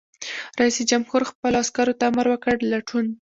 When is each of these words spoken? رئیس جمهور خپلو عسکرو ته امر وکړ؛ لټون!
رئیس 0.59 0.77
جمهور 0.91 1.21
خپلو 1.31 1.55
عسکرو 1.63 1.97
ته 1.99 2.03
امر 2.09 2.25
وکړ؛ 2.29 2.55
لټون! 2.71 3.05